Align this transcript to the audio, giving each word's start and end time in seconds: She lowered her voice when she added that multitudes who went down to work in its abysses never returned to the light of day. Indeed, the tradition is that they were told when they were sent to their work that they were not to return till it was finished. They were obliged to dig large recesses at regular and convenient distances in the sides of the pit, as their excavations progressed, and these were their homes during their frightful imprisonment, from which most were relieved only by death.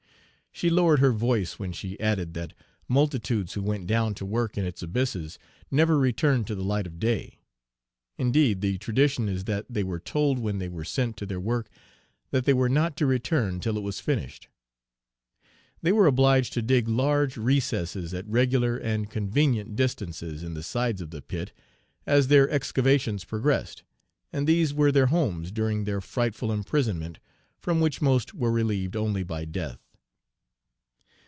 She 0.53 0.69
lowered 0.69 0.99
her 0.99 1.13
voice 1.13 1.57
when 1.57 1.71
she 1.71 1.97
added 2.01 2.33
that 2.33 2.53
multitudes 2.89 3.53
who 3.53 3.61
went 3.63 3.87
down 3.87 4.13
to 4.15 4.25
work 4.25 4.57
in 4.57 4.65
its 4.65 4.83
abysses 4.83 5.39
never 5.71 5.97
returned 5.97 6.45
to 6.47 6.55
the 6.55 6.63
light 6.63 6.85
of 6.85 6.99
day. 6.99 7.39
Indeed, 8.17 8.59
the 8.59 8.77
tradition 8.77 9.29
is 9.29 9.45
that 9.45 9.65
they 9.69 9.81
were 9.81 9.97
told 9.97 10.39
when 10.39 10.59
they 10.59 10.67
were 10.67 10.83
sent 10.83 11.15
to 11.17 11.25
their 11.25 11.39
work 11.39 11.69
that 12.31 12.43
they 12.43 12.53
were 12.53 12.67
not 12.69 12.97
to 12.97 13.05
return 13.05 13.61
till 13.61 13.77
it 13.77 13.81
was 13.81 14.01
finished. 14.01 14.49
They 15.81 15.93
were 15.93 16.05
obliged 16.05 16.51
to 16.53 16.61
dig 16.61 16.87
large 16.89 17.37
recesses 17.37 18.13
at 18.13 18.27
regular 18.27 18.75
and 18.77 19.09
convenient 19.09 19.77
distances 19.77 20.43
in 20.43 20.53
the 20.53 20.63
sides 20.63 20.99
of 20.99 21.11
the 21.11 21.21
pit, 21.21 21.53
as 22.05 22.27
their 22.27 22.49
excavations 22.49 23.23
progressed, 23.23 23.83
and 24.33 24.45
these 24.45 24.73
were 24.73 24.91
their 24.91 25.07
homes 25.07 25.49
during 25.49 25.85
their 25.85 26.01
frightful 26.01 26.51
imprisonment, 26.51 27.19
from 27.57 27.79
which 27.79 28.01
most 28.01 28.33
were 28.35 28.51
relieved 28.51 28.97
only 28.97 29.23
by 29.23 29.45
death. 29.45 29.79